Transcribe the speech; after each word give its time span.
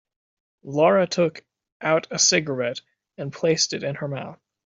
Laura 0.63 1.05
took 1.05 1.45
out 1.79 2.07
a 2.09 2.17
cigarette 2.17 2.81
and 3.19 3.31
placed 3.31 3.71
it 3.71 3.83
in 3.83 3.93
her 3.93 4.07
mouth. 4.07 4.39